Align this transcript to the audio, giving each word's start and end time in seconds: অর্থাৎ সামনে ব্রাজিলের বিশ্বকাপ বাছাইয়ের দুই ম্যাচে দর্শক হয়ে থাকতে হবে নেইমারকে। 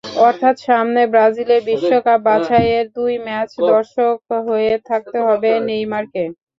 অর্থাৎ 0.21 0.55
সামনে 0.67 1.01
ব্রাজিলের 1.11 1.61
বিশ্বকাপ 1.69 2.19
বাছাইয়ের 2.27 2.85
দুই 2.97 3.13
ম্যাচে 3.25 3.59
দর্শক 3.67 4.15
হয়ে 4.47 4.73
থাকতে 4.89 5.17
হবে 5.27 5.49
নেইমারকে। 5.67 6.23